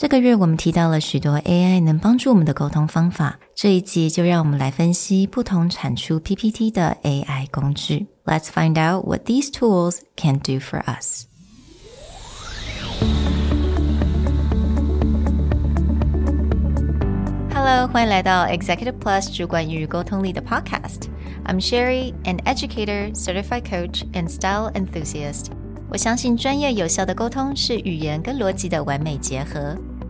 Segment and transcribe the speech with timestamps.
[0.00, 8.06] 这个月我们提到了许多 AI 能帮助我们的沟通方法，这一集就让我们来分析不同产出 PPT 的 AI 工具。
[8.24, 11.26] Let's find out what these tools can do for us.
[17.52, 25.48] Hello，欢迎来到 Executive Plus 主管与沟通力的 Podcast。I'm Sherry, an educator, certified coach, and style enthusiast.
[25.92, 29.76] 我相信专业有效的沟通是语言跟逻辑的完美结合。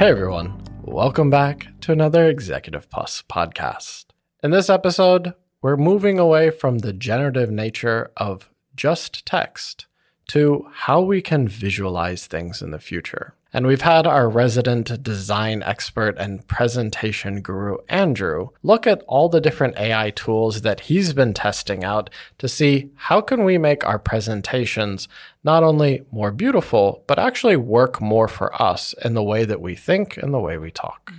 [0.00, 4.06] Hey everyone, welcome back to another Executive Plus podcast.
[4.42, 9.84] In this episode, we're moving away from the generative nature of just text
[10.30, 13.34] to how we can visualize things in the future.
[13.52, 19.40] And we've had our resident design expert and presentation guru, Andrew, look at all the
[19.40, 23.98] different AI tools that he's been testing out to see how can we make our
[23.98, 25.08] presentations
[25.42, 29.74] not only more beautiful, but actually work more for us in the way that we
[29.74, 31.12] think and the way we talk.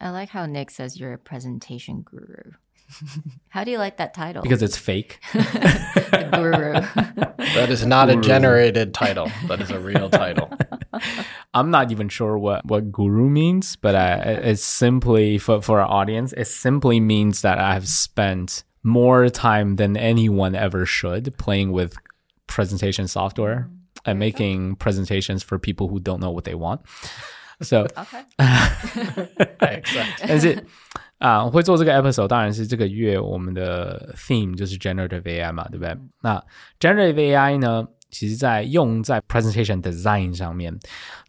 [0.00, 2.54] I like how Nick says you're a presentation guru.
[3.48, 4.42] How do you like that title?
[4.42, 5.18] Because it's fake.
[5.32, 6.80] guru.
[7.54, 9.30] That is not a generated title.
[9.48, 10.50] That is a real title.
[11.54, 15.88] I'm not even sure what, what guru means, but uh, it's simply for, for our
[15.88, 21.72] audience, it simply means that I have spent more time than anyone ever should playing
[21.72, 21.96] with
[22.46, 23.68] presentation software
[24.04, 26.82] and making presentations for people who don't know what they want.
[27.62, 28.22] So, Okay.
[28.38, 30.20] I accept.
[30.28, 30.62] 但是
[31.18, 35.96] 啊，我会做这个 episode 当然是这个月我们的 theme 就是 generative AI 嘛，对不对？
[36.20, 36.42] 那
[36.78, 40.78] generative AI 呢，其实在用在 presentation design 上面，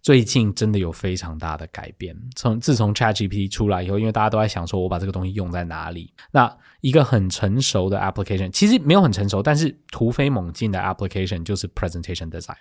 [0.01, 2.13] 最近真的有非常大的改变。
[2.35, 12.57] 从自从 ChatGPT 出来以后，因为大家都在想说我把这个东西用在哪里，那一个很成熟的 application，其实没有很成熟，但是突飞猛进的 application 就是 presentation design。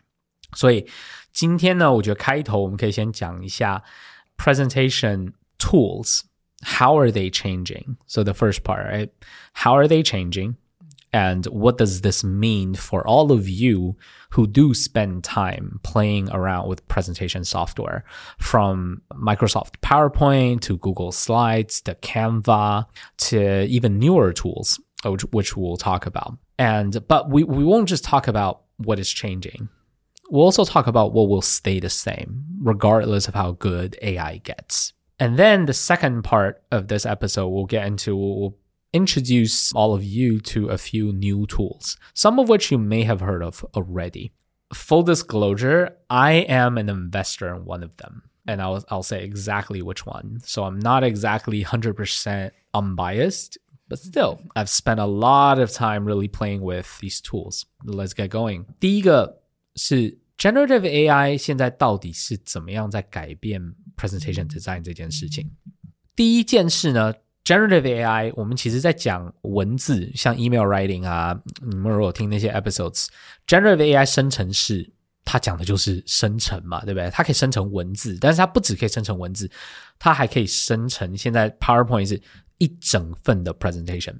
[0.54, 0.86] 所以
[1.32, 3.82] 今天呢，我觉得开头我们可以先讲一下
[4.38, 6.20] presentation tools.
[6.66, 7.96] How are they changing?
[8.06, 9.12] So the first part, right?
[9.52, 10.56] How are they changing?
[11.12, 13.96] And what does this mean for all of you
[14.30, 18.04] who do spend time playing around with presentation software
[18.38, 22.86] from Microsoft PowerPoint to Google Slides to Canva
[23.18, 26.36] to even newer tools, which, which we'll talk about.
[26.58, 29.68] And, but we, we won't just talk about what is changing.
[30.30, 34.92] We'll also talk about what will stay the same, regardless of how good AI gets.
[35.19, 38.57] And then the second part of this episode, we'll get into, we'll
[38.91, 43.21] introduce all of you to a few new tools, some of which you may have
[43.21, 44.31] heard of already.
[44.73, 48.23] Full disclosure, I am an investor in one of them.
[48.47, 50.39] And I'll, I'll say exactly which one.
[50.43, 53.57] So I'm not exactly 100% unbiased,
[53.87, 57.65] but still, I've spent a lot of time really playing with these tools.
[57.83, 58.65] Let's get going.
[58.79, 59.41] 第一个
[59.75, 63.60] 是 generative AI 现在到底是怎么样在改变
[63.96, 65.48] presentation design 这件事情？
[66.14, 67.12] 第一件事呢
[67.44, 74.92] ，generative AI 我们其实在讲文字，像 email writing 啊，你们如果听那些 episodes，generative AI 生成式。
[75.28, 77.10] 它讲的就是生成嘛，对不对？
[77.10, 79.50] 它可以生成文字，但是它不只可以生成文字，
[79.98, 82.22] 它还可以生成现在 PowerPoint 是
[82.58, 84.14] 一整份的 presentation。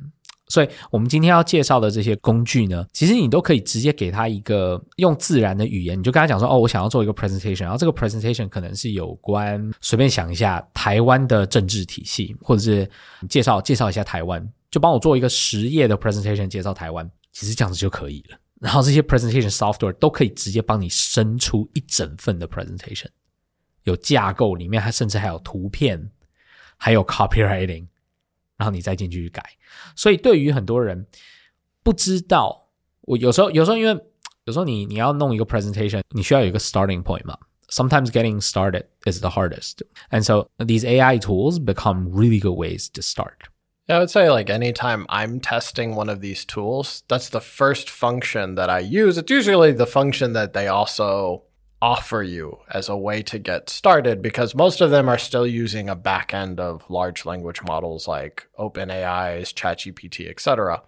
[0.56, 12.88] 所以我们今天要介绍的这些工具呢，其实你都可以直接给他一个用自然的语言，你就跟他讲说，哦，我想要做一个 presentation，然后这个 presentation 可能是有关，随便想一下台湾的政治体系，或者是
[13.28, 18.38] 介绍介绍一下台湾，就帮我做一个十页的 presentation 介绍台湾，其实这样子就可以了。
[18.58, 23.08] 然后这些 presentation software 都可以直接帮你生出一整份的 presentation，
[23.82, 26.10] 有架构，里面还甚至还有图片，
[26.78, 27.88] 还有 copywriting。
[28.57, 29.43] 然后你再进去改。
[29.95, 31.05] 所以对于很多人
[31.83, 32.67] 不知道，
[33.01, 33.91] 我有时候有时候因为
[34.45, 37.37] 有时候你你要弄一个 presentation，你需要有一个 starting point 嘛。
[37.69, 43.01] Sometimes getting started is the hardest, and so these AI tools become really good ways to
[43.01, 43.47] start.
[43.87, 47.89] Yeah, I would say like anytime I'm testing one of these tools, that's the first
[47.89, 49.17] function that I use.
[49.17, 51.43] It's usually the function that they also
[51.82, 55.88] offer you as a way to get started because most of them are still using
[55.88, 60.82] a back end of large language models like OpenAI's, ChatGPT, etc.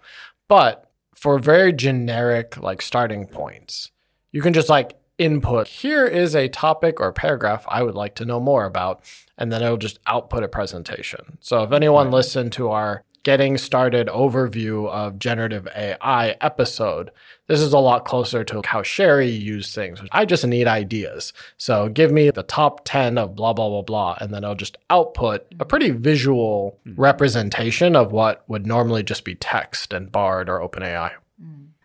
[0.49, 3.91] But for very generic like starting points,
[4.33, 8.25] you can just like input here is a topic or paragraph I would like to
[8.25, 9.03] know more about,
[9.37, 11.39] and then it'll just output a presentation.
[11.41, 12.15] So if anyone right.
[12.15, 17.10] listened to our getting started overview of generative AI episode,
[17.48, 20.02] this is a lot closer to how Sherry used things.
[20.12, 21.34] I just need ideas.
[21.58, 24.78] So give me the top 10 of blah, blah, blah, blah, and then I'll just
[24.90, 26.94] output a pretty visual mm.
[26.98, 31.12] representation of what would normally just be text and Bard or OpenAI.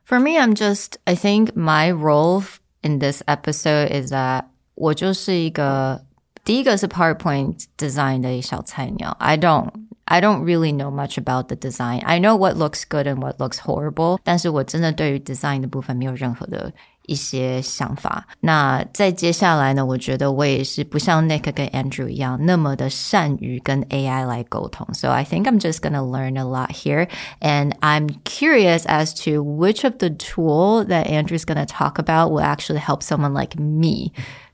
[0.04, 2.42] For me, I'm just, I think my role
[2.82, 6.00] in this episode is that 我就是一个
[6.44, 9.14] 第一个是 PowerPoint design 的小菜鸟。
[9.18, 9.70] I don't
[10.04, 12.02] I don't really know much about the design.
[12.04, 16.72] I know what looks good and what looks horrible，但是我真的对于 design 的部分没有任何的
[17.02, 18.26] 一些想法。
[18.40, 24.86] 那在接下来呢，我觉得我也是不像 Nick 跟 Andrew 一样那么的善于跟 AI 来沟通。
[24.94, 27.08] So I think I'm just gonna learn a lot here,
[27.40, 32.42] and I'm curious as to which of the tool that Andrew's gonna talk about will
[32.42, 34.12] actually help someone like me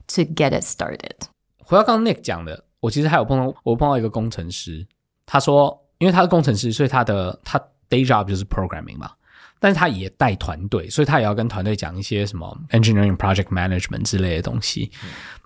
[0.09, 1.29] to get it started.
[1.65, 4.87] 回到刚刚 Nick 讲的，我其实还有碰到我碰到一个工程师，
[5.32, 9.12] 他说，因为他是工程师，所以他的他 day job 就是 programming 嘛，
[9.60, 14.92] 但是他也带团队，所以他也要跟团队讲一些什么 engineering project management 之类的东西。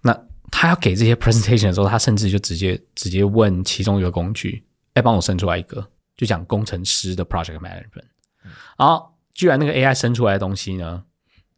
[0.01, 0.17] 那
[0.49, 5.85] 他要给这些 presentation 的时候，他甚至就直接直接问其中一个工具，哎，帮我生出来一个，
[6.15, 8.07] 就讲工程师的 project management。
[8.77, 11.03] 然后居然那个 AI 生出来的东西呢，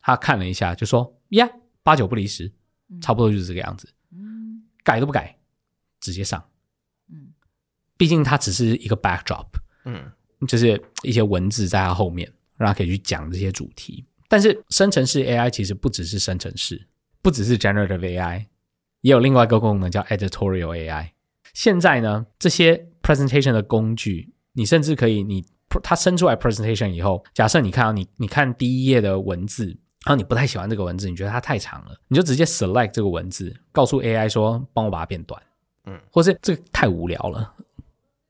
[0.01, 1.47] 他看了一下，就说呀，
[1.83, 2.51] 八九不离十，
[3.01, 3.87] 差不多就是这个样子。
[4.83, 5.37] 改都不改，
[5.99, 6.43] 直接上。
[7.95, 9.45] 嗯，毕竟它只是一个 backdrop，
[9.85, 10.11] 嗯，
[10.47, 14.05] 就是一些文字在它后面，让它可以去讲这些主题。
[14.27, 16.87] 但是生成式 AI 其实不只是生成式，
[17.21, 18.45] 不只是 generative AI，
[19.01, 21.09] 也有另外一个功能叫 editorial AI。
[21.53, 25.45] 现在呢，这些 presentation 的工具，你甚至可以，你
[25.83, 29.77] 它生出来 presentation 以后，假设你看到你你看第一页的文字。
[30.05, 35.41] 然后你不太喜欢这个文字，你觉得它太长了，你就直接 select 这个文字，告诉 AI 说帮我把它变短，
[35.85, 37.51] 嗯，或是这个太无聊了，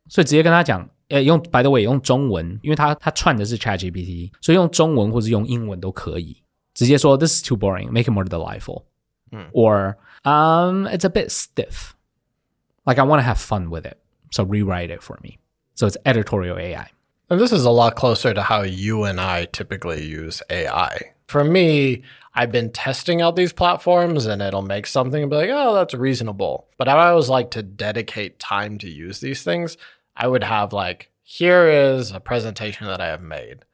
[0.09, 6.43] 所以直接跟他讲，诶，用 by the way 用中文，因为它它串的是 ChatGPT，所以用中文或者用英文都可以，
[6.75, 8.85] 直接说 this is too boring，make it more delightful，
[9.33, 15.19] 嗯，or um it's a bit stiff，like I want to have fun with it，so rewrite it for
[15.23, 20.05] me，so it's editorial AI。And this is a lot closer to how you and I typically
[20.05, 21.13] use AI.
[21.29, 22.03] For me,
[22.35, 25.95] I've been testing out these platforms and it'll make something and be like, oh, that's
[25.95, 26.67] reasonable.
[26.77, 29.77] But if I was like to dedicate time to use these things,
[30.16, 33.66] I would have like, here is a presentation that I have made.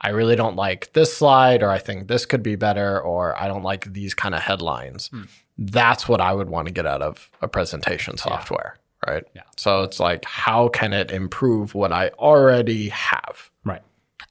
[0.00, 3.48] I really don't like this slide, or I think this could be better, or I
[3.48, 5.08] don't like these kind of headlines.
[5.08, 5.28] Mm.
[5.56, 8.76] That's what I would want to get out of a presentation software,
[9.06, 9.12] yeah.
[9.12, 9.24] right?
[9.34, 9.42] Yeah.
[9.56, 13.50] So it's like, how can it improve what I already have?
[13.64, 13.80] Right.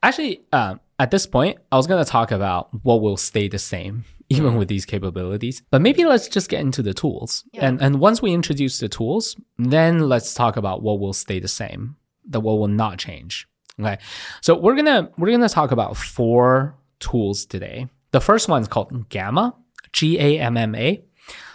[0.04, 3.58] Actually, um, at this point, I was going to talk about what will stay the
[3.58, 4.58] same even mm-hmm.
[4.58, 5.62] with these capabilities.
[5.72, 7.44] But maybe let's just get into the tools.
[7.54, 7.68] Yeah.
[7.68, 11.48] And and once we introduce the tools, then let's talk about what will stay the
[11.48, 11.96] same,
[12.30, 13.48] that what will not change.
[13.80, 13.98] Okay.
[14.42, 17.88] So we're gonna we're gonna talk about four tools today.
[18.12, 19.56] The first one is called Gamma,
[19.92, 21.04] G A M M A.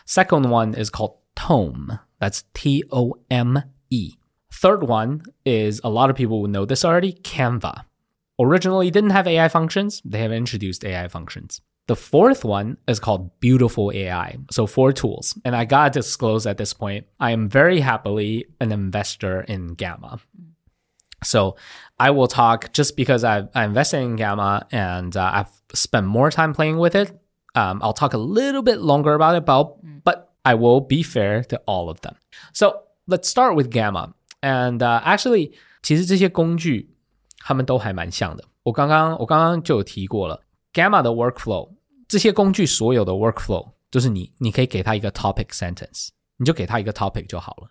[0.05, 1.99] Second one is called Tome.
[2.19, 4.17] That's T O M E.
[4.53, 7.85] Third one is a lot of people will know this already, Canva
[8.41, 11.61] originally didn't have AI functions, they have introduced AI functions.
[11.90, 14.38] The fourth one is called Beautiful AI.
[14.50, 15.38] So, four tools.
[15.46, 20.20] And I gotta disclose at this point, I am very happily an investor in Gamma.
[21.24, 21.58] So,
[22.00, 26.32] I will talk just because I've, I invested in Gamma and uh, I've spent more
[26.32, 27.12] time playing with it.
[27.54, 31.44] Um, I'll talk a little bit longer about it, but, but I will be fair
[31.46, 32.16] to all of them.
[32.52, 34.14] So, let's start with Gamma.
[34.42, 36.96] And uh, actually, 其实这些工具
[37.40, 38.44] 他们都还蛮像的。
[38.64, 40.42] 我刚刚我刚刚就有提过了，
[40.74, 41.70] Gamma 的 workflow
[42.10, 47.70] 这些工具所有的 workflow 就是你你可以给他一个 topic sentence，你就给他一个 topic 就好了。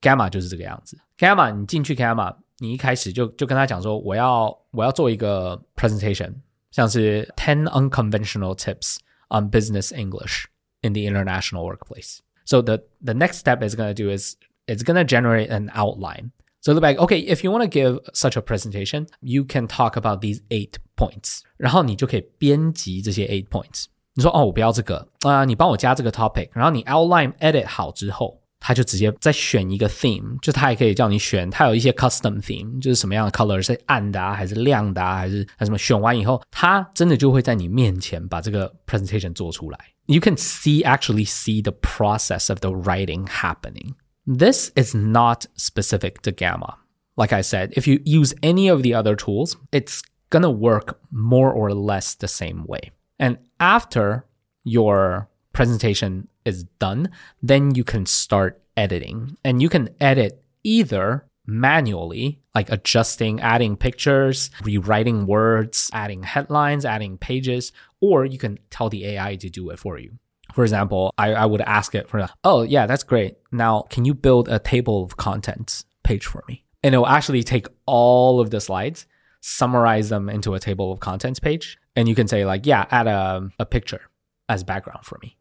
[0.00, 0.98] Gamma 就是这个样子。
[1.18, 6.34] Gamma 你进去 Gamma，你一开始就就跟他讲说，我要我要做一个 presentation，
[6.70, 8.96] 像是 ten unconventional tips
[9.28, 10.46] on business English
[10.82, 12.18] in the international workplace.
[12.46, 15.70] So the the next step is going to do is it's going to generate an
[15.74, 16.30] outline.
[16.64, 19.96] So they're like, okay, if you want to give such a presentation, you can talk
[19.96, 21.40] about these eight points.
[21.56, 23.86] 然后你就可以编辑这些 eight points。
[24.14, 35.78] 你说哦，我不要这个啊、呃，你帮我加这个 topic，然后你 outline edit 好之后，他就直接再选一个 theme，就他也可以叫你选，他有一些 custom theme，就是什么样的 color 是暗的啊，还是亮的啊，还是还是什么？
[35.78, 39.78] 选完以后，他真的就会在你面前把这个 presentation 做出来。
[40.06, 43.94] You can see actually see the process of the writing happening.
[44.27, 46.77] This is not specific to Gamma.
[47.15, 50.01] Like I said, if you use any of the other tools, it's
[50.31, 52.91] gonna work more or less the same way.
[53.19, 54.25] And after
[54.63, 59.37] your presentation is done, then you can start editing.
[59.43, 67.17] And you can edit either manually, like adjusting, adding pictures, rewriting words, adding headlines, adding
[67.17, 70.17] pages, or you can tell the AI to do it for you.
[70.54, 73.36] For example, I, I would ask it for, oh, yeah, that's great.
[73.52, 76.64] Now, can you build a table of contents page for me?
[76.82, 79.06] And it will actually take all of the slides,
[79.40, 81.78] summarize them into a table of contents page.
[81.94, 84.00] And you can say, like, yeah, add a, a picture
[84.48, 85.36] as background for me.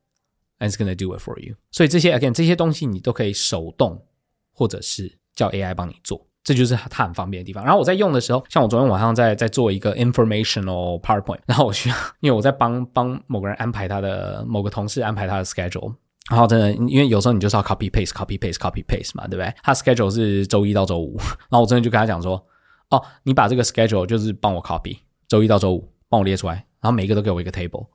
[0.59, 1.55] And it's going to do it for you.
[1.71, 4.05] 所以这些 again 这些东西你都可以手动，
[4.51, 6.27] 或者是叫 AI 帮你做。
[6.44, 7.64] 这就是它很方便的地方。
[7.64, 15.94] 然后我在用的时候，像我昨天晚上在在做一个 informational PowerPoint，然后我需要，因为我在帮帮某个人安排他的某个同事安排他的 schedule，
[16.30, 19.52] 然后真的，因为有时候你就是要 copy paste copy paste copy paste 嘛，对不对？
[19.62, 22.46] 他 schedule 是周一到周五，然后我真的就跟他讲说，
[22.90, 27.86] 哦，你把这个 schedule 就是帮我 copy，周一到周五帮我列出来，然后每一个都给我一个 table，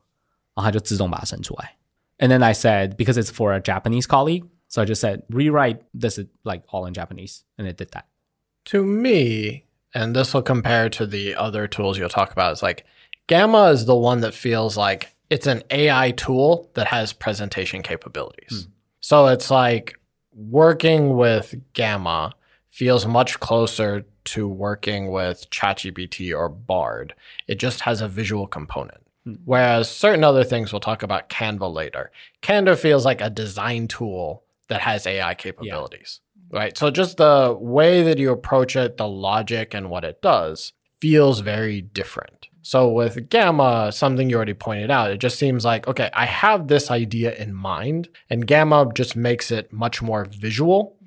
[0.56, 1.76] 然后他就自动把它生出来。
[2.18, 6.20] And then I said because it's for a Japanese colleague, so I just said rewrite this
[6.44, 8.06] like all in Japanese, and it did that.
[8.70, 12.86] To me, and this will compare to the other tools you'll talk about, is like
[13.26, 18.66] Gamma is the one that feels like it's an AI tool that has presentation capabilities.
[18.66, 18.72] Hmm.
[19.00, 20.00] So it's like
[20.36, 22.36] working with Gamma
[22.68, 27.16] feels much closer to working with ChatGPT or Bard.
[27.48, 29.02] It just has a visual component.
[29.24, 29.34] Hmm.
[29.46, 32.12] Whereas certain other things we'll talk about Canva later.
[32.44, 36.20] Canva feels like a design tool that has AI capabilities.
[36.52, 36.78] Right.
[36.78, 41.42] So just the way that you approach it, the logic and what it does feels
[41.42, 42.48] very different.
[42.62, 46.68] So with Gamma, something you already pointed out, it just seems like, okay, I have
[46.68, 50.98] this idea in mind, and Gamma just makes it much more visual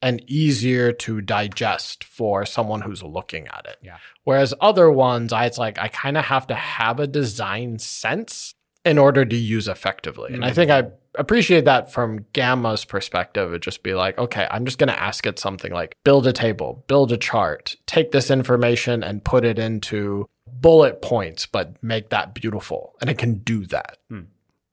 [0.00, 3.76] and easier to digest for someone who's looking at it.
[3.82, 3.98] Yeah.
[4.24, 8.54] Whereas other ones, I, it's like I kind of have to have a design sense
[8.84, 10.32] in order to use effectively.
[10.32, 10.54] And I mm.
[10.54, 13.48] think I appreciate that from Gamma's perspective.
[13.48, 16.32] It'd just be like, okay, I'm just going to ask it something like build a
[16.32, 22.10] table, build a chart, take this information and put it into bullet points, but make
[22.10, 22.94] that beautiful.
[23.00, 23.98] And it can do that.
[24.08, 24.20] Hmm.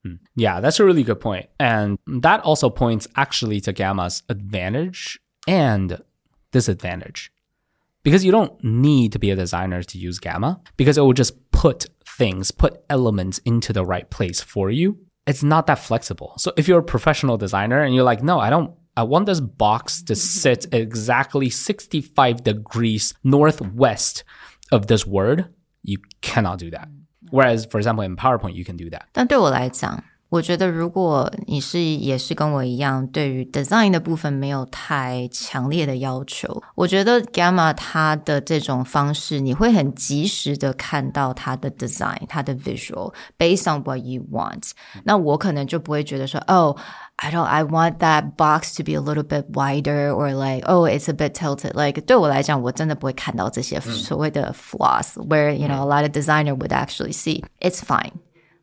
[0.04, 0.16] Hmm.
[0.36, 1.48] Yeah, that's a really good point.
[1.60, 6.02] And that also points actually to Gamma's advantage and
[6.52, 7.32] disadvantage.
[8.04, 11.52] Because you don't need to be a designer to use Gamma, because it will just
[11.52, 16.35] put things, put elements into the right place for you It's not that flexible.
[16.39, 19.41] So if you're a professional designer and you're like, no, I don't, I want this
[19.41, 24.25] box to sit exactly 65 degrees northwest
[24.71, 25.47] of this word,
[25.83, 26.89] you cannot do that.
[27.31, 29.07] Whereas, for example, in PowerPoint, you can do that.
[29.13, 44.71] 但对我来讲， 我觉得如果你是也是跟我一样，对于 design 的部分没有太强烈的要求，我觉得 Gamma 它的这种方式，你会很及时的看到它的 design，它的 visual based on what you want。
[45.05, 46.77] 那我可能就不会觉得说，哦。
[47.17, 47.45] I don't.
[47.45, 51.13] I want that box to be a little bit wider, or like, oh, it's a
[51.13, 51.73] bit tilted.
[51.75, 57.45] Like 对我来讲，我真的不会看到这些所谓的 flaws, where you know a lot of designer would actually see.
[57.61, 58.11] It's fine.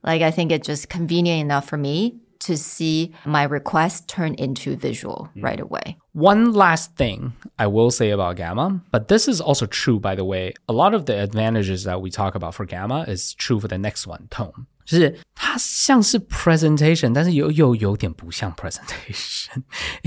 [0.05, 4.77] like I think it's just convenient enough for me to see my request turn into
[4.77, 5.43] visual mm.
[5.43, 5.97] right away.
[6.13, 10.25] One last thing I will say about Gamma, but this is also true, by the
[10.25, 10.53] way.
[10.69, 13.79] A lot of the advantages that we talk about for Gamma is true for the
[13.79, 14.67] next one, Tome.
[14.85, 19.63] 就是它像是 presentation，但是又又有点不像 presentation，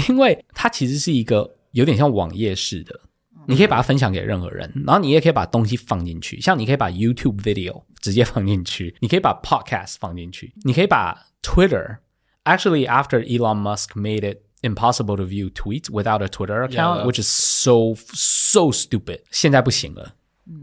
[0.08, 3.00] 因为它其实是一个有点像网页式的，
[3.48, 11.97] 你可以把它分享给任何人，然后你也可以把东西放进去，像你可以把 YouTube video 直接放进去，你可以把 podcast 放进去，你可以把 Twitter。
[12.45, 17.27] Actually, after Elon Musk made it impossible to view tweets without a Twitter account, which is
[17.27, 20.13] so so stupid，现在不行了。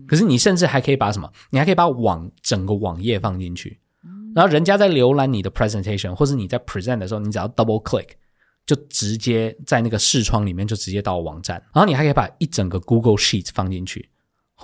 [0.08, 1.30] 可是你甚至还可以把什么？
[1.50, 3.78] 你还可以把网整个网页放进去，
[4.34, 8.08] 然后人家在浏览你的 presentation，或是你在 present 的时候，你只要 double click，
[8.64, 11.62] 就直接在那个视窗里面就直接到网站。
[11.74, 14.08] 然后你还可以把一整个 Google Sheets 放进去，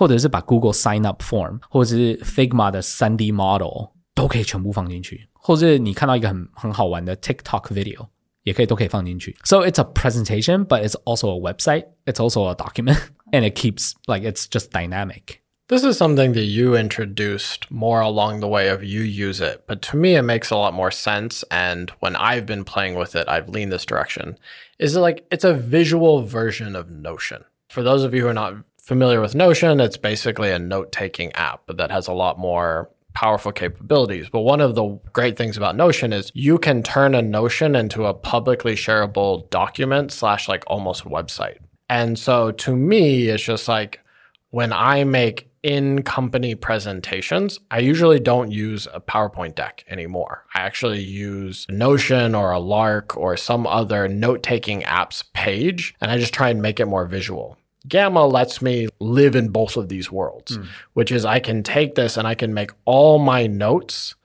[0.00, 8.08] 或者是把 Google Sign Up Form，或者是 Figma 的 3D model 都可以全部放进去，或者你看到一个很很好玩的 TikTok video。
[8.46, 9.36] 也可以都可以放进去。
[9.42, 11.86] So it's a presentation, but it's also a website.
[12.04, 12.98] It's also a document,
[13.32, 15.40] and it keeps like it's just dynamic.
[15.66, 19.82] This is something that you introduced more along the way of you use it, but
[19.90, 21.44] to me it makes a lot more sense.
[21.50, 24.38] And when I've been playing with it, I've leaned this direction.
[24.78, 27.42] Is it like it's a visual version of Notion?
[27.68, 28.54] For those of you who are not
[28.91, 33.53] familiar with Notion, it's basically a note taking app, that has a lot more powerful
[33.53, 34.27] capabilities.
[34.29, 38.05] But one of the great things about Notion is you can turn a Notion into
[38.05, 41.59] a publicly shareable document slash like almost a website.
[41.87, 44.03] And so to me, it's just like
[44.49, 50.43] when I make in company presentations, I usually don't use a PowerPoint deck anymore.
[50.53, 56.11] I actually use Notion or a Lark or some other note taking apps page, and
[56.11, 57.57] I just try and make it more visual.
[57.87, 60.63] Gamma lets me live in both of these worlds, hmm.
[60.93, 64.15] which is I can take this and I can make all my notes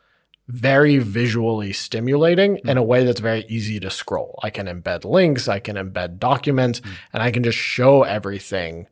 [0.48, 2.68] very visually stimulating hmm.
[2.68, 4.38] in a way that's very easy to scroll.
[4.42, 6.90] I can embed links, I can embed documents, hmm.
[7.12, 8.88] and I can just show everything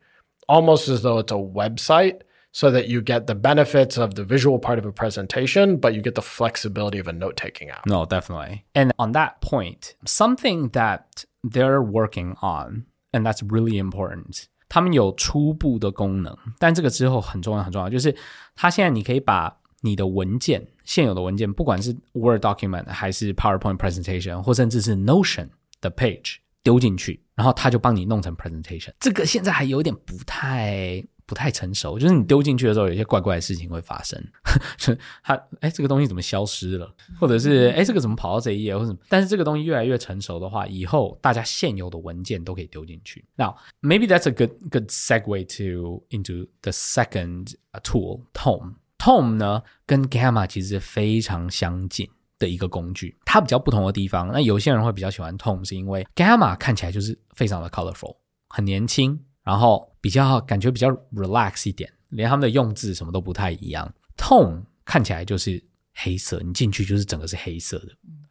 [0.48, 4.60] almost as though it's a website so that you get the benefits of the visual
[4.60, 7.84] part of a presentation, but you get the flexibility of a note taking app.
[7.84, 8.64] No, definitely.
[8.76, 14.48] And on that point, something that they're working on, and that's really important.
[14.74, 18.12] 他们有初步的功能，但这个之后很重要，很重要，就是
[18.56, 25.48] 它现在你可以把你的文件现有的文件，不管是 Word document 还是 PowerPoint presentation，或甚至是 Notion
[25.80, 28.90] 的 page 丢进去，然后它就帮你弄成 presentation。
[28.98, 34.22] 这个现在还有点不太不太成熟，就是你丢进去的时候，有些怪怪的事情会发生，
[34.76, 38.98] 就它哎这个东西怎么消失了，或者是哎这个怎么跑到这一页，或者什么。
[39.08, 43.24] 但是这个东西越来越成熟的话，以后大家现有的文件都可以丢进去。
[43.36, 48.74] Now maybe that's a good good segue to into the second tool Tome。
[48.98, 53.14] Tome 呢，跟 Gamma 其实非常相近的一个工具。
[53.24, 58.16] 它比较不同的地方，那有些人会比较喜欢 Tome，是因为 Gamma 看起来就是非常的 colorful，
[58.48, 63.92] 很年轻，然后比较感觉比较 relax 一点，连他们的用字什么都不太一样。
[64.16, 65.62] tone 看起来就是
[65.94, 67.88] 黑色，你进去就是整个是黑色的，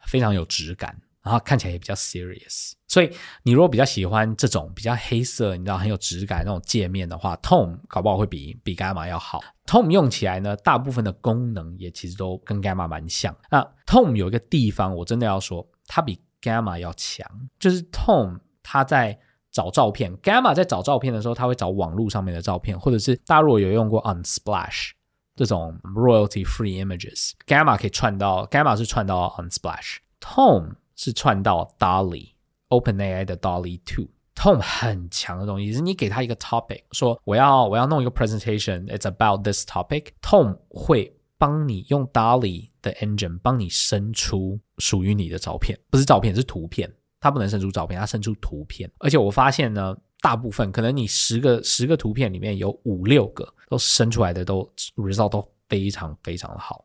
[0.08, 1.00] 非常有质感。
[1.22, 3.10] 然后看起来也比较 serious，所以
[3.44, 9.42] 你如果比较喜欢这种比较黑色，你知道很有质感那种界面的话，tone 搞不好会比比 Gamma 要好。
[9.66, 13.34] Tome 用起来呢，大部分的功能也其实都跟 Gamma 蛮像。
[13.50, 17.26] 那 Tome 有一个地方我真的要说，它比 Gamma 要强，
[17.58, 19.18] 就是 Tome 它在
[19.54, 24.90] 找照片，Gamma 在找照片的时候，它会找网络上面的照片，或者是大家如果有用过 Unsplash
[25.36, 34.08] 这种 royalty free images，Gamma 可以串到 Gamma 是串到 Unsplash，Tom 是串到 Dolly，OpenAI 的 Dolly Two。
[34.36, 46.92] Tom 很强的东西，是你给他一个 topic，说我要我要弄一个 presentation，it's about this topic，Tom 会帮你用 Dolly 的 engine 帮你生出属于你的照片，不是照片是图片，
[47.24, 48.92] 它不能生出照片，它生出图片。
[49.00, 56.84] 而且我发现呢，大部分可能你十个十个图片里面有五六个都生出来的都 result 都非常非常的好，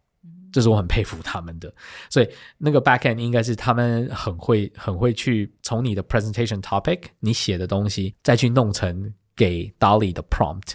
[0.53, 1.75] 这是我很佩服他们的。
[2.09, 10.75] 所以那个 back end 应该是他们很会很会去从你的 presentation topic 你写的东西再去弄成给 DALL-E 的 prompt，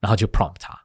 [0.00, 0.78] 然后去 prompt 它，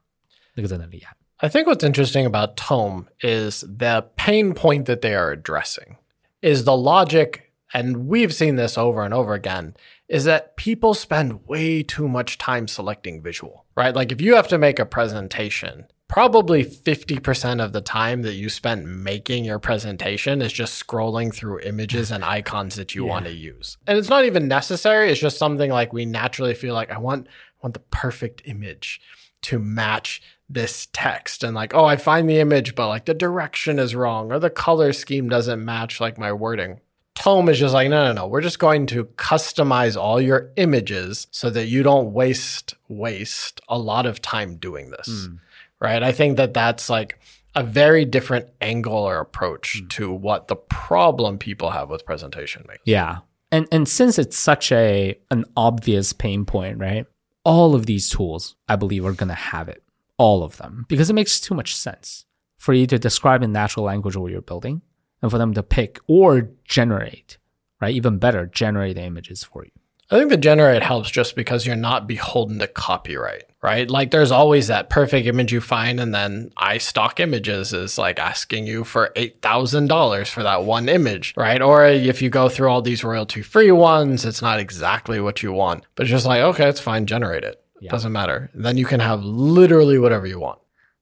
[0.54, 1.14] 那个真的厉害。
[1.36, 5.96] I think what's interesting about Tome is the pain point that they are addressing
[6.40, 9.76] is the logic and we've seen this over and over again,
[10.08, 13.94] is that people spend way too much time selecting visual, right?
[13.94, 18.48] Like if you have to make a presentation, probably 50% of the time that you
[18.48, 23.34] spent making your presentation is just scrolling through images and icons that you want to
[23.34, 23.76] use.
[23.86, 25.10] And it's not even necessary.
[25.10, 29.00] It's just something like we naturally feel like I want I want the perfect image
[29.42, 33.78] to match this text and like oh I find the image but like the direction
[33.78, 36.80] is wrong or the color scheme doesn't match like my wording.
[37.18, 38.26] Tome is just like, no, no, no.
[38.28, 43.76] We're just going to customize all your images so that you don't waste waste a
[43.76, 45.34] lot of time doing this hmm.
[45.80, 46.00] right?
[46.00, 47.18] I think that that's like
[47.56, 49.88] a very different angle or approach hmm.
[49.88, 52.82] to what the problem people have with presentation makes.
[52.84, 53.18] Yeah.
[53.50, 57.04] And and since it's such a an obvious pain point, right?
[57.42, 59.82] All of these tools, I believe, are gonna have it.
[60.18, 60.86] All of them.
[60.88, 62.26] Because it makes too much sense
[62.58, 64.82] for you to describe in natural language what you're building
[65.21, 67.37] and for them to pick or generate,
[67.81, 67.95] right?
[67.95, 69.71] Even better, generate the images for you.
[70.11, 73.89] I think the generate helps just because you're not beholden to copyright, right?
[73.89, 78.67] Like there's always that perfect image you find, and then iStock Images is like asking
[78.67, 81.61] you for $8,000 for that one image, right?
[81.61, 85.51] Or if you go through all these royalty free ones, it's not exactly what you
[85.51, 87.59] want, but it's just like, okay, it's fine, generate it.
[87.89, 88.49] Doesn't matter.
[88.53, 90.59] Then you can have literally whatever you want.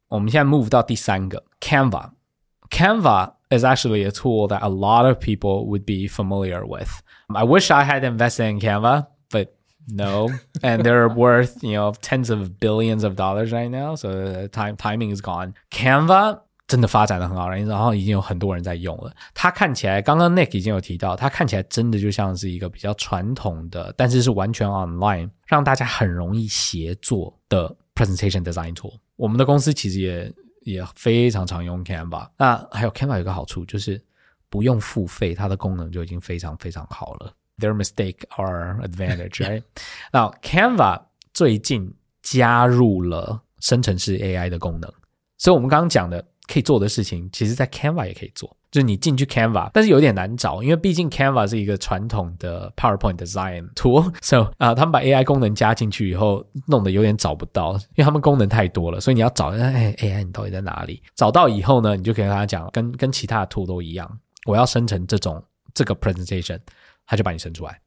[0.08, 6.08] 我们现在 move 到第三个 Canva。Canva is actually a tool that a lot of people would be
[6.08, 6.90] familiar with.
[7.34, 9.48] I wish I had invested in Canva, but
[9.88, 10.30] no.
[10.62, 13.96] and they're worth, you know, tens of billions of dollars right now.
[13.96, 15.54] So the time timing is gone.
[15.72, 19.12] Canva 真的发展的很好，然后已经有很多人在用了。
[19.34, 28.94] 它看起来，刚刚 Nick 已经有提到，它看起来真的就像是一个比较传统的，但是是完全 online，让大家很容易协作的 presentation design tool。
[29.18, 30.32] 我们的公司其实也
[30.67, 32.29] 也非常常用 Canva。
[32.37, 34.03] 那还有 Canva 有个好处就是
[34.51, 37.33] 不用付费，它的功能就已经非常非常好了。
[37.59, 39.63] Their mistake our advantage, right?
[40.13, 41.01] 那 Canva
[41.33, 44.93] 最近加入了生成式 AI 的功能。
[45.39, 48.55] 所以，我们刚刚讲的可以做的事情，其实在 Canva 也可以做。
[48.76, 61.04] 就是你进去 Canva，但是有点难找，因为毕竟 Canva 是一个传统的 PowerPoint design tool，so 啊，他们把 AI 功能加进去以后，弄得有点找不到，因为他们功能太多了，所以你要找哎 AI 你到底在哪里？
[61.16, 64.10] 找到以后呢，你就可以跟他讲，跟跟其他的 tool 都一样，
[64.46, 65.44] 我要生成这种
[65.74, 66.60] 这个 presentation，
[67.06, 67.78] 他就把你生出来。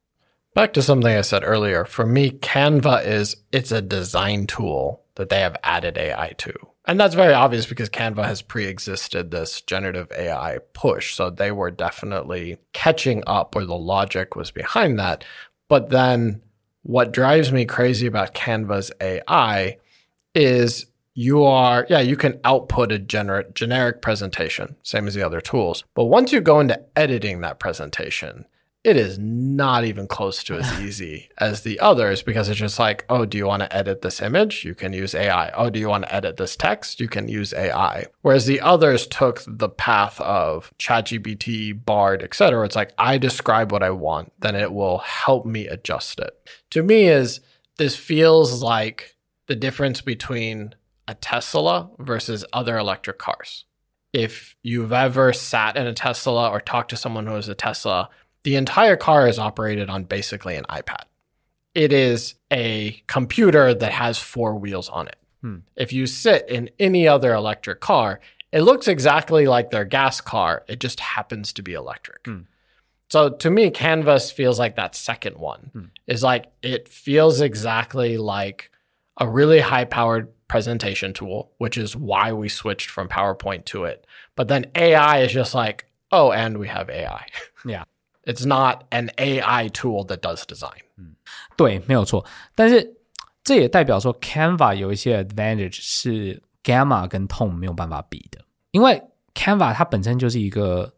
[0.54, 1.84] Back to something I said earlier.
[1.84, 6.52] For me, Canva is it's a design tool that they have added AI to.
[6.89, 11.13] And that's very obvious because Canva has pre-existed this generative AI push.
[11.13, 15.23] So they were definitely catching up or the logic was behind that.
[15.67, 16.41] But then
[16.82, 19.78] what drives me crazy about Canva's AI
[20.34, 25.41] is you are, yeah, you can output a gener- generic presentation, same as the other
[25.41, 25.84] tools.
[25.93, 28.45] But once you go into editing that presentation,
[28.89, 33.06] it is not even close to as easy as the others because it's just like,
[33.08, 34.65] oh, do you want to edit this image?
[34.65, 35.52] You can use AI.
[35.52, 36.99] Oh, do you want to edit this text?
[36.99, 38.08] You can use AI.
[38.21, 42.65] Whereas the others took the path of ChatGPT, Bard, etc.
[42.65, 46.36] It's like I describe what I want, then it will help me adjust it.
[46.71, 47.41] To me, is
[47.78, 49.15] this feels like
[49.47, 50.75] the difference between
[51.08, 53.65] a Tesla versus other electric cars.
[54.13, 58.10] If you've ever sat in a Tesla or talked to someone who has a Tesla,
[58.43, 61.04] the entire car is operated on basically an iPad.
[61.75, 65.17] It is a computer that has four wheels on it.
[65.41, 65.58] Hmm.
[65.75, 68.19] If you sit in any other electric car,
[68.52, 70.63] it looks exactly like their gas car.
[70.67, 72.25] It just happens to be electric.
[72.25, 72.41] Hmm.
[73.10, 75.86] So to me, Canvas feels like that second one hmm.
[76.08, 78.71] is like it feels exactly like
[79.17, 84.06] a really high powered presentation tool, which is why we switched from PowerPoint to it.
[84.36, 87.25] But then AI is just like, oh, and we have AI.
[87.65, 87.84] Yeah.
[88.23, 90.82] It's not an AI tool that does design。
[90.97, 91.15] 嗯，
[91.58, 92.25] 对，没有错。
[92.53, 92.95] 但是
[93.43, 98.39] 这也代表说，Canva 有一些 advantage 是 Gamma 跟 Tome 没有办法比的，
[98.71, 99.01] 因为
[99.34, 100.93] Canva 它本身就是一个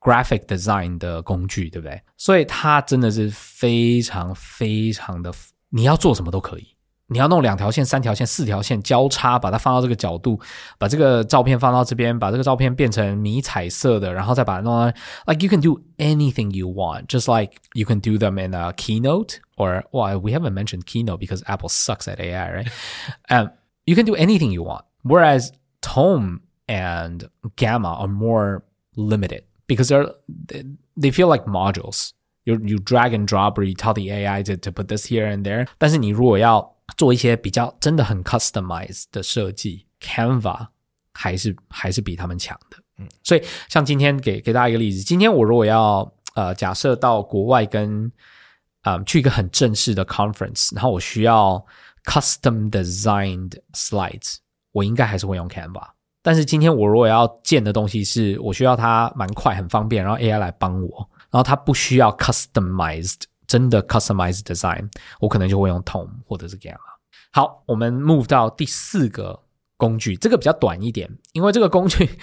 [0.00, 2.02] graphic design 的工具，对不对？
[2.16, 5.32] 所以它真的是非常非常的，
[5.70, 6.73] 你要做什么都可以。
[7.11, 10.39] 你要弄两条线、三条线、四条线交叉，把它放到这个角度，
[10.77, 14.95] 把这个照片放到这边，把这个照片变成迷彩色的，然后再把它弄到。
[15.25, 19.39] Like you can do anything you want, just like you can do them in a Keynote
[19.57, 22.67] or well, we haven't mentioned Keynote because Apple sucks at AI, right?
[23.29, 23.49] um,
[23.85, 24.85] you can do anything you want.
[25.01, 28.63] Whereas Tome and Gamma are more
[28.95, 30.11] limited because they're
[30.95, 32.13] they feel like modules.
[32.45, 35.25] You you drag and drop or you tell the AI to to put this here
[35.25, 35.67] and there.
[35.79, 40.68] 但是你如果要 做一些比较真的很 customize 的设计，Canva
[41.12, 42.76] 还是还是比他们强的。
[42.98, 48.10] 嗯，所以像今天给给大家一个例子，今天我如果要呃假设到国外跟
[48.82, 51.64] 啊、呃、去一个很正式的 conference，然后我需要
[52.04, 54.36] custom designed slides，
[54.72, 55.88] 我应该还是会用 Canva。
[56.22, 63.22] 但是今天我如果要建的东西是我需要它蛮快很方便，然后 AI 来帮我，然后它不需要 customized
[63.54, 64.90] 真的 customized design，
[65.20, 66.74] 我可能就会用 Tome 或者是 Gamma。
[67.30, 69.44] 好，我们 move 到第四个
[69.76, 72.18] 工具，这个比较短一点，因为这个工具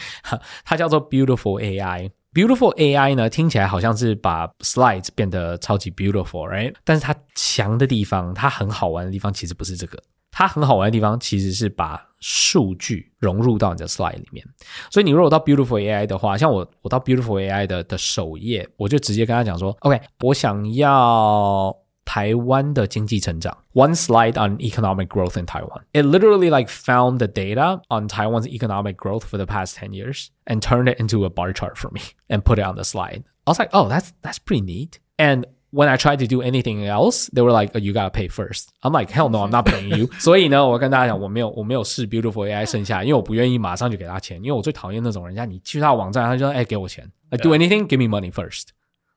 [0.66, 2.12] 它叫做 Beautiful AI。
[2.34, 6.76] Beautiful AI 呢，听起来好像是把 slides 变得超级 beautiful，right？
[6.84, 10.04] 但是它强的地方，它很好玩的地方，其实不是这个。
[10.31, 14.47] 它很好玩的地方，其实是把数据融入到你的 slide 里面。
[14.91, 25.83] 所以你如果到 Beautiful AI 的话，像我，我到 Beautiful AI 的的首页，我就直接跟他讲说，OK，我想要台湾的经济成长，one slide on economic growth in Taiwan.
[25.93, 30.29] It literally like found the data on Taiwan's economic growth for the past 10 years
[30.45, 33.25] and turned it into a bar chart for me and put it on the slide.
[33.47, 35.01] I was like, oh, that's that's pretty neat.
[35.19, 38.29] And when I tried to do anything else, they were like, oh, "You gotta pay
[38.29, 38.69] first.
[38.83, 47.87] I'm like, "Hell no, I'm not paying you." 所以呢，我跟大家讲，我没有我没有试 Beautiful AI 剩下，因为我不愿意马上就给他钱，因为我最讨厌那种人家你去他的网站，他就说：“哎，给我钱。” Like do anything,
[47.89, 48.69] give me money first.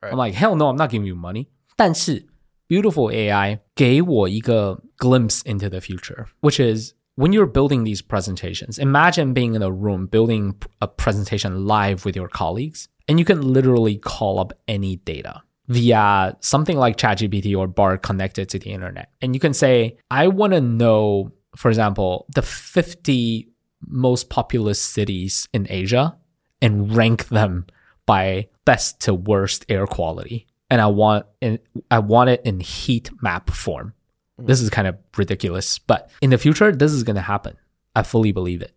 [0.02, 2.26] I'm like, "Hell no, I'm not giving you money." 但是
[2.68, 9.34] Beautiful AI 给我一个 glimpse into the future, which is when you're building these presentations, imagine
[9.34, 14.00] being in a room building a presentation live with your colleagues, and you can literally
[14.00, 19.11] call up any data via something like ChatGPT or Bard connected to the internet.
[19.21, 23.49] And you can say, I want to know, for example, the 50
[23.87, 26.17] most populous cities in Asia
[26.61, 27.67] and rank them
[28.07, 30.47] by best to worst air quality.
[30.71, 31.59] And I want in,
[31.91, 33.95] I want it in heat map form.
[34.39, 34.47] Hmm.
[34.47, 37.57] This is kind of ridiculous, but in the future, this is going to happen.
[37.95, 38.75] I fully believe it.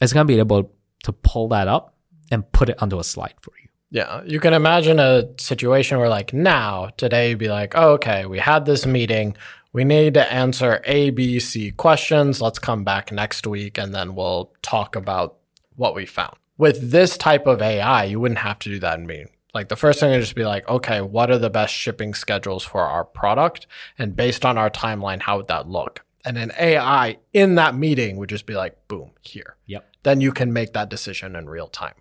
[0.00, 0.72] It's going to be able
[1.04, 1.96] to pull that up
[2.30, 3.69] and put it onto a slide for you.
[3.90, 8.24] Yeah, you can imagine a situation where, like, now, today, you'd be like, oh, okay,
[8.24, 9.36] we had this meeting.
[9.72, 12.40] we need to answer A, B, C questions.
[12.40, 15.36] Let's come back next week and then we'll talk about
[15.76, 16.36] what we found.
[16.58, 19.30] With this type of AI, you wouldn't have to do that in meeting.
[19.54, 22.64] Like the first thing would just be like, okay, what are the best shipping schedules
[22.64, 23.66] for our product?
[23.98, 26.04] And based on our timeline, how would that look?
[26.24, 29.56] And an AI in that meeting would just be like, boom, here.
[29.66, 29.88] Yep.
[30.02, 31.94] Then you can make that decision in real time.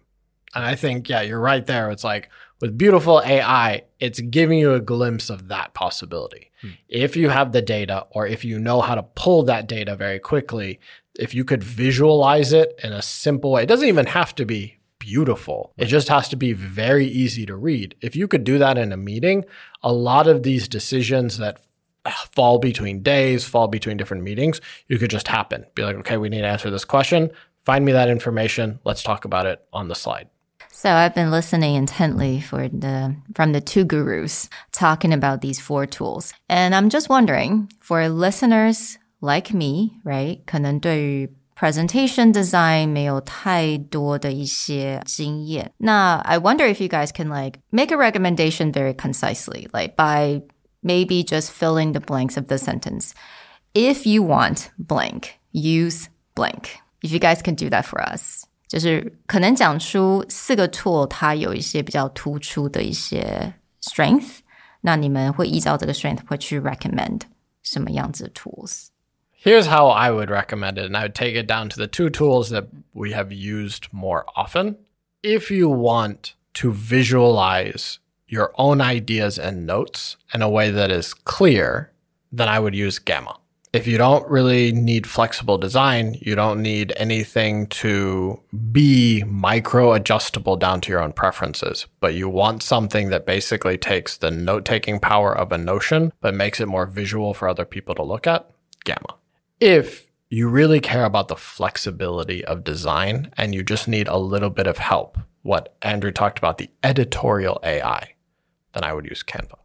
[0.55, 1.91] And I think, yeah, you're right there.
[1.91, 6.51] It's like with beautiful AI, it's giving you a glimpse of that possibility.
[6.61, 6.69] Hmm.
[6.87, 10.19] If you have the data or if you know how to pull that data very
[10.19, 10.79] quickly,
[11.17, 14.79] if you could visualize it in a simple way, it doesn't even have to be
[14.99, 15.73] beautiful.
[15.77, 17.95] It just has to be very easy to read.
[18.01, 19.45] If you could do that in a meeting,
[19.81, 21.61] a lot of these decisions that
[22.35, 25.65] fall between days, fall between different meetings, you could just happen.
[25.75, 27.31] Be like, okay, we need to answer this question.
[27.63, 28.79] Find me that information.
[28.83, 30.29] Let's talk about it on the slide.
[30.78, 35.86] So I've been listening intently for the from the two gurus talking about these four
[35.86, 36.32] tools.
[36.48, 40.44] And I'm just wondering for listeners like me, right?
[40.44, 45.72] 可能对于 presentation design 没有太多的一些经验。
[45.78, 50.42] 那 I wonder if you guys can like make a recommendation very concisely, like by
[50.82, 53.12] maybe just filling the blanks of the sentence.
[53.74, 56.78] If you want blank, use blank.
[57.02, 58.46] If you guys can do that for us.
[58.68, 64.38] 就是可能讲出四个 tool，它有一些比较突出的一些 strength，
[64.80, 67.22] 那你们会依照这个 strength 会去 recommend
[67.62, 71.86] 什么样子的 tools？Here's how I would recommend it, and I would take it down to the
[71.86, 74.76] two tools that we have used more often.
[75.22, 81.14] If you want to visualize your own ideas and notes in a way that is
[81.14, 81.90] clear,
[82.32, 83.36] then I would use Gamma.
[83.72, 88.40] If you don't really need flexible design, you don't need anything to
[88.70, 94.16] be micro adjustable down to your own preferences, but you want something that basically takes
[94.16, 97.96] the note taking power of a notion, but makes it more visual for other people
[97.96, 98.48] to look at,
[98.84, 99.16] Gamma
[99.60, 104.50] if you really care about the flexibility of design and you just need a little
[104.50, 108.14] bit of help, what Andrew talked about, the editorial AI,
[108.72, 109.58] then I would use Canva.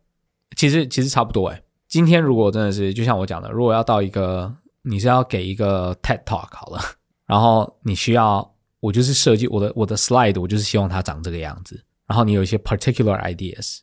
[0.55, 1.61] 其实其实差不多诶。
[1.88, 6.80] 今天如果真的是就像我讲的，如果要到一个你是要给一个 TED Talk 好了，
[7.26, 11.82] 然后你需要我就是设计我的我的 slide，我就是希望它长这个样子。
[12.06, 13.80] 然后你有一些 particular ideas，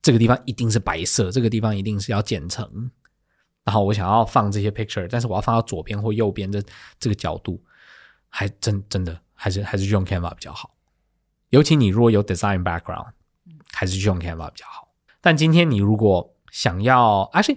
[0.00, 2.90] 这个地方一定是白色，这个地方一定是要剪成
[3.64, 6.62] 然后我想要放这些 picture，但是我要放到左边或右边的
[7.00, 7.60] 这个角度，
[8.28, 10.70] 还真真的还是还是用 Canva 比较好。
[11.50, 13.08] 尤其你如果有 design background，
[13.72, 14.88] 还是用 Canva 比较好。
[15.20, 17.56] 但今天你如果想要，而且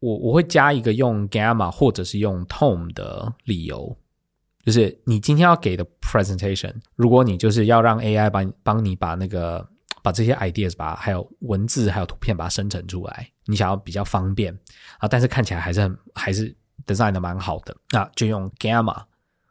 [0.00, 3.96] 我我会加一个用 Gamma 或者是用 Tone 的理由，
[4.64, 9.68] 就是你今天要给的 presentation，如果你就是要让 AI 帮帮你把那个。
[10.02, 14.52] 把这些 ideas 把还有文字还有图片把它生成出来，你想要比较方便
[14.98, 19.04] 啊，但是看起来还是很还是 design 的蛮好的，那就用 Gamma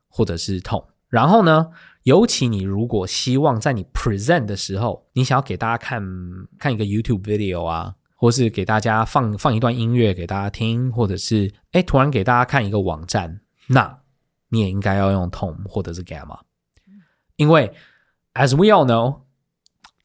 [0.08, 0.86] 或者是 Tone。
[1.10, 1.72] 然后呢，
[2.04, 6.04] 尤其你如果希望在你 present 的时候，你想要给大家看
[6.60, 14.00] 看一个 YouTube video 啊，或是给大家放放一段音乐给大家听，或者是哎突然给大家看一个网站，那
[14.48, 16.40] 你也应该要用 Tome 或者是 Gamma，
[17.36, 17.74] 因为
[18.34, 19.24] as we all know。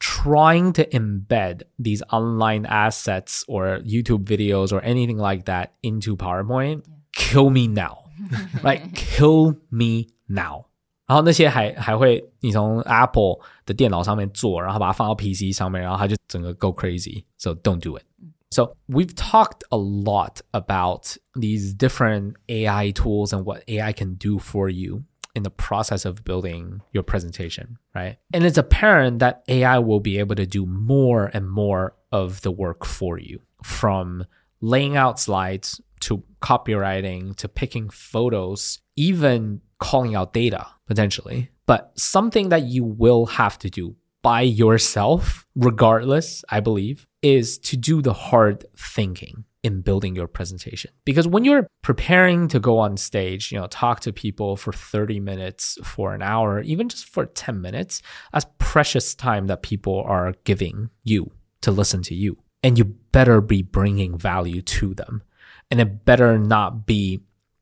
[0.01, 6.83] Trying to embed these online assets or YouTube videos or anything like that into PowerPoint,
[7.11, 7.97] kill me now.
[8.63, 10.67] like, kill me now.
[11.08, 17.24] 然后那些还还会你从 Apple 的电脑上面做，然后把它放到 PC 上面，然后它就整个 go crazy.
[17.36, 18.04] So don't do it.
[18.50, 24.38] So we've talked a lot about these different AI tools and what AI can do
[24.38, 25.02] for you
[25.34, 28.16] in the process of building your presentation, right?
[28.32, 32.52] And it's apparent that AI will be able to do more and more of the
[32.52, 34.24] work for you from
[34.60, 41.49] laying out slides to copywriting to picking photos, even calling out data potentially.
[41.65, 47.77] But something that you will have to do by yourself, regardless, I believe, is to
[47.77, 50.91] do the hard thinking in building your presentation.
[51.05, 55.19] Because when you're preparing to go on stage, you know, talk to people for 30
[55.19, 60.33] minutes, for an hour, even just for 10 minutes, that's precious time that people are
[60.43, 62.37] giving you to listen to you.
[62.63, 65.23] And you better be bringing value to them.
[65.71, 67.21] And it better not be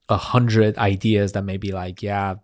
[0.10, 2.36] a hundred ideas that may be like, yeah,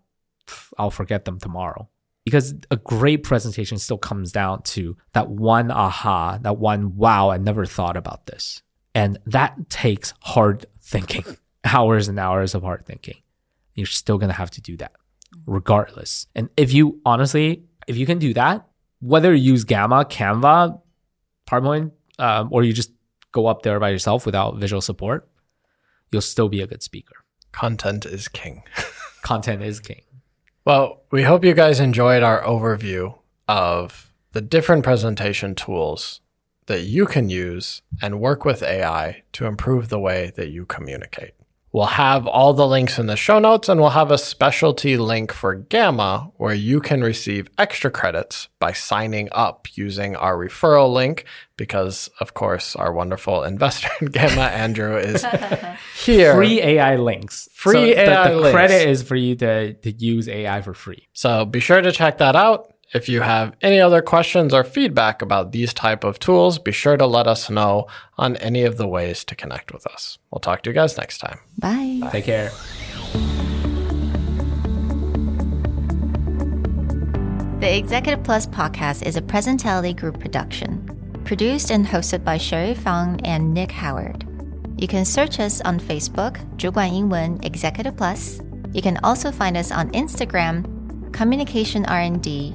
[0.78, 1.90] I'll forget them tomorrow.
[2.26, 7.38] Because a great presentation still comes down to that one aha, that one wow, I
[7.38, 8.62] never thought about this.
[8.96, 11.26] And that takes hard thinking,
[11.66, 13.18] hours and hours of hard thinking.
[13.76, 14.94] You're still to have to do that
[15.46, 16.28] regardless.
[16.36, 18.68] And if you honestly, if you can do that,
[19.00, 20.80] whether you use Gamma, Canva,
[21.48, 22.92] PowerPoint, um, or you just
[23.32, 25.28] go up there by yourself without visual support,
[26.12, 27.16] you'll still be a good speaker.
[27.54, 28.64] Content is king.
[29.22, 30.02] Content is king.
[30.66, 36.20] Well, we hope you guys enjoyed our overview of the different presentation tools
[36.66, 41.34] that you can use and work with AI to improve the way that you communicate.
[41.74, 45.34] We'll have all the links in the show notes and we'll have a specialty link
[45.34, 51.26] for Gamma where you can receive extra credits by signing up using our referral link
[51.58, 55.26] because, of course, our wonderful investor in Gamma, Andrew, is
[56.06, 56.36] here.
[56.36, 57.50] Free AI links.
[57.54, 58.54] Free so AI the, the links.
[58.54, 61.08] credit is for you to, to use AI for free.
[61.14, 62.73] So be sure to check that out.
[62.95, 66.97] If you have any other questions or feedback about these type of tools, be sure
[66.97, 70.17] to let us know on any of the ways to connect with us.
[70.31, 71.39] We'll talk to you guys next time.
[71.59, 72.01] Bye.
[72.11, 72.51] Take care.
[77.61, 80.89] The Executive Plus podcast is a Presentality Group production,
[81.25, 84.25] produced and hosted by Sherry Fang and Nick Howard.
[84.79, 88.41] You can search us on Facebook, 主管英文 Executive Plus.
[88.73, 90.65] You can also find us on Instagram,
[91.13, 92.55] Communication R&D,